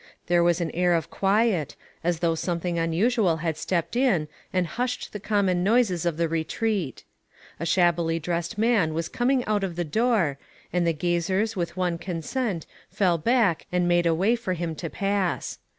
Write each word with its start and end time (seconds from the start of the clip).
There 0.25 0.43
was 0.43 0.59
an 0.59 0.71
air 0.71 0.95
of 0.95 1.11
quiet, 1.11 1.75
as 2.03 2.21
though 2.21 2.33
something 2.33 2.79
unusual 2.79 3.37
had 3.37 3.55
stepped 3.55 3.95
in 3.95 4.27
and 4.51 4.65
hushed 4.65 5.13
the 5.13 5.19
common 5.19 5.63
noises 5.63 6.07
of 6.07 6.17
the 6.17 6.27
re 6.27 6.43
treat. 6.43 7.03
A 7.59 7.67
shabbily 7.67 8.17
dressed 8.17 8.57
man 8.57 8.95
was 8.95 9.07
coming 9.07 9.45
out 9.45 9.63
of 9.63 9.75
the 9.75 9.83
door, 9.85 10.39
and 10.73 10.87
the 10.87 10.93
gazers 10.93 11.55
with 11.55 11.77
one 11.77 11.99
consent 11.99 12.65
fell 12.89 13.19
back 13.19 13.67
and 13.71 13.87
made 13.87 14.07
a 14.07 14.15
way 14.15 14.35
for 14.35 14.53
him 14.53 14.73
to 14.77 14.89
pass. 14.89 15.59